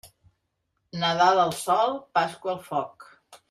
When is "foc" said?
2.73-3.11